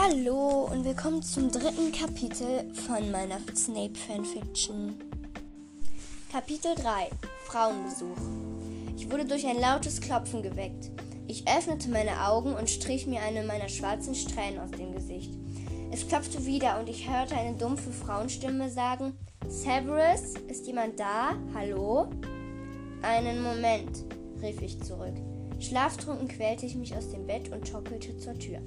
Hallo 0.00 0.68
und 0.70 0.84
willkommen 0.84 1.22
zum 1.24 1.50
dritten 1.50 1.90
Kapitel 1.90 2.72
von 2.86 3.10
meiner 3.10 3.40
Snape 3.56 3.96
Fanfiction. 3.96 4.94
Kapitel 6.30 6.76
3 6.76 7.10
Frauenbesuch. 7.46 8.16
Ich 8.96 9.10
wurde 9.10 9.24
durch 9.24 9.44
ein 9.44 9.60
lautes 9.60 10.00
Klopfen 10.00 10.40
geweckt. 10.42 10.92
Ich 11.26 11.48
öffnete 11.48 11.90
meine 11.90 12.28
Augen 12.28 12.54
und 12.54 12.70
strich 12.70 13.08
mir 13.08 13.22
eine 13.22 13.42
meiner 13.42 13.68
schwarzen 13.68 14.14
Strähnen 14.14 14.60
aus 14.60 14.70
dem 14.70 14.92
Gesicht. 14.92 15.34
Es 15.90 16.06
klopfte 16.06 16.46
wieder 16.46 16.78
und 16.78 16.88
ich 16.88 17.10
hörte 17.10 17.34
eine 17.34 17.56
dumpfe 17.56 17.90
Frauenstimme 17.90 18.70
sagen: 18.70 19.14
Severus, 19.48 20.34
ist 20.46 20.68
jemand 20.68 21.00
da? 21.00 21.36
Hallo? 21.54 22.08
Einen 23.02 23.42
Moment, 23.42 24.04
rief 24.40 24.62
ich 24.62 24.80
zurück. 24.80 25.16
Schlaftrunken 25.58 26.28
quälte 26.28 26.66
ich 26.66 26.76
mich 26.76 26.94
aus 26.94 27.10
dem 27.10 27.26
Bett 27.26 27.50
und 27.50 27.66
schockelte 27.66 28.16
zur 28.16 28.38
Tür. 28.38 28.60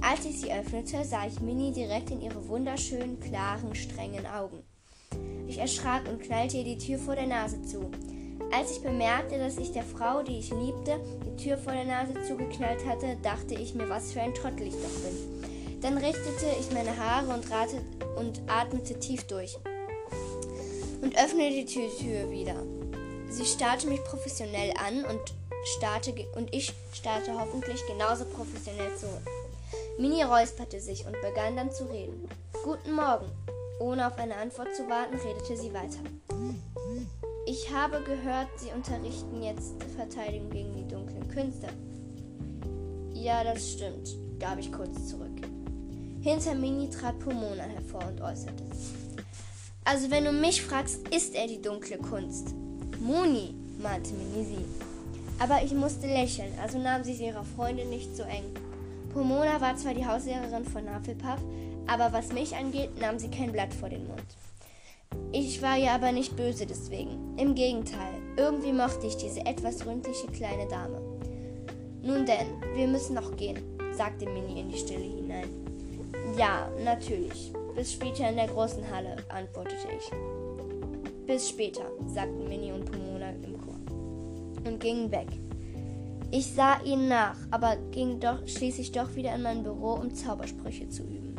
Als 0.00 0.24
ich 0.24 0.40
sie 0.40 0.52
öffnete, 0.52 1.04
sah 1.04 1.26
ich 1.26 1.40
Minnie 1.40 1.72
direkt 1.72 2.10
in 2.10 2.20
ihre 2.20 2.48
wunderschönen, 2.48 3.18
klaren, 3.18 3.74
strengen 3.74 4.26
Augen. 4.26 4.62
Ich 5.48 5.58
erschrak 5.58 6.08
und 6.08 6.22
knallte 6.22 6.58
ihr 6.58 6.64
die 6.64 6.78
Tür 6.78 6.98
vor 6.98 7.16
der 7.16 7.26
Nase 7.26 7.60
zu. 7.62 7.90
Als 8.52 8.70
ich 8.70 8.82
bemerkte, 8.82 9.38
dass 9.38 9.58
ich 9.58 9.72
der 9.72 9.82
Frau, 9.82 10.22
die 10.22 10.38
ich 10.38 10.50
liebte, 10.50 11.00
die 11.26 11.42
Tür 11.42 11.58
vor 11.58 11.72
der 11.72 11.84
Nase 11.84 12.14
zugeknallt 12.26 12.86
hatte, 12.86 13.16
dachte 13.22 13.54
ich 13.54 13.74
mir, 13.74 13.88
was 13.88 14.12
für 14.12 14.20
ein 14.20 14.34
Trottel 14.34 14.68
ich 14.68 14.74
doch 14.74 15.00
bin. 15.02 15.80
Dann 15.80 15.98
richtete 15.98 16.46
ich 16.58 16.72
meine 16.72 16.96
Haare 16.96 17.34
und, 17.34 17.50
ratet, 17.50 17.82
und 18.16 18.40
atmete 18.46 18.98
tief 18.98 19.24
durch 19.24 19.56
und 21.02 21.16
öffnete 21.16 21.64
die 21.64 21.64
Tür 21.64 22.30
wieder. 22.30 22.62
Sie 23.28 23.44
starrte 23.44 23.88
mich 23.88 24.02
professionell 24.04 24.72
an 24.78 25.04
und, 25.04 25.20
starrte, 25.76 26.14
und 26.36 26.54
ich 26.54 26.72
starrte 26.92 27.38
hoffentlich 27.38 27.80
genauso 27.86 28.24
professionell 28.24 28.96
zurück. 28.96 29.37
Mini 29.98 30.22
räusperte 30.22 30.80
sich 30.80 31.04
und 31.06 31.20
begann 31.22 31.56
dann 31.56 31.72
zu 31.72 31.90
reden. 31.90 32.28
Guten 32.62 32.92
Morgen. 32.92 33.26
Ohne 33.80 34.06
auf 34.06 34.16
eine 34.16 34.36
Antwort 34.36 34.72
zu 34.72 34.88
warten, 34.88 35.16
redete 35.16 35.56
sie 35.56 35.74
weiter. 35.74 35.98
Ich 37.46 37.72
habe 37.74 38.00
gehört, 38.02 38.46
Sie 38.58 38.70
unterrichten 38.70 39.42
jetzt 39.42 39.74
Verteidigung 39.96 40.50
gegen 40.50 40.72
die 40.72 40.86
dunklen 40.86 41.26
Künste. 41.28 41.66
Ja, 43.12 43.42
das 43.42 43.72
stimmt, 43.72 44.16
gab 44.38 44.58
ich 44.60 44.70
kurz 44.70 45.08
zurück. 45.08 45.34
Hinter 46.20 46.54
Mini 46.54 46.88
trat 46.90 47.18
Pomona 47.18 47.64
hervor 47.64 48.06
und 48.06 48.20
äußerte 48.20 48.64
sich. 48.72 48.94
Also 49.84 50.12
wenn 50.12 50.24
du 50.24 50.30
mich 50.32 50.62
fragst, 50.62 51.08
ist 51.08 51.34
er 51.34 51.48
die 51.48 51.60
dunkle 51.60 51.98
Kunst. 51.98 52.54
Moni, 53.00 53.52
mahnte 53.82 54.12
Mini 54.12 54.44
sie. 54.44 54.64
Aber 55.40 55.60
ich 55.64 55.72
musste 55.72 56.06
lächeln, 56.06 56.52
also 56.62 56.78
nahm 56.78 57.02
sie 57.02 57.14
ihrer 57.14 57.44
Freundin 57.44 57.90
nicht 57.90 58.16
so 58.16 58.22
eng. 58.22 58.44
Pomona 59.12 59.60
war 59.60 59.76
zwar 59.76 59.94
die 59.94 60.06
Hauslehrerin 60.06 60.64
von 60.64 60.94
Hufflepuff, 60.94 61.42
aber 61.86 62.12
was 62.12 62.32
mich 62.32 62.54
angeht, 62.54 63.00
nahm 63.00 63.18
sie 63.18 63.30
kein 63.30 63.52
Blatt 63.52 63.72
vor 63.72 63.88
den 63.88 64.06
Mund. 64.06 64.36
Ich 65.32 65.62
war 65.62 65.78
ihr 65.78 65.92
aber 65.92 66.12
nicht 66.12 66.36
böse 66.36 66.66
deswegen. 66.66 67.36
Im 67.38 67.54
Gegenteil, 67.54 68.14
irgendwie 68.36 68.72
mochte 68.72 69.06
ich 69.06 69.16
diese 69.16 69.44
etwas 69.46 69.86
ründliche 69.86 70.26
kleine 70.28 70.66
Dame. 70.68 71.00
Nun 72.02 72.26
denn, 72.26 72.46
wir 72.74 72.86
müssen 72.86 73.14
noch 73.14 73.36
gehen, 73.36 73.58
sagte 73.92 74.26
Minnie 74.26 74.60
in 74.60 74.68
die 74.68 74.78
Stille 74.78 75.04
hinein. 75.04 75.48
Ja, 76.36 76.70
natürlich. 76.84 77.52
Bis 77.74 77.92
später 77.92 78.28
in 78.28 78.36
der 78.36 78.48
großen 78.48 78.82
Halle, 78.90 79.16
antwortete 79.28 79.88
ich. 79.96 80.10
Bis 81.26 81.48
später, 81.48 81.84
sagten 82.06 82.48
Minnie 82.48 82.72
und 82.72 82.90
Pomona 82.90 83.30
im 83.30 83.60
Chor 83.60 83.76
und 84.64 84.80
gingen 84.80 85.10
weg. 85.10 85.28
Ich 86.30 86.52
sah 86.52 86.78
ihnen 86.84 87.08
nach, 87.08 87.38
aber 87.50 87.76
ging 87.90 88.20
doch 88.20 88.46
schließlich 88.46 88.92
doch 88.92 89.14
wieder 89.14 89.34
in 89.34 89.40
mein 89.40 89.62
Büro, 89.62 89.94
um 89.94 90.14
Zaubersprüche 90.14 90.86
zu 90.90 91.04
üben. 91.04 91.37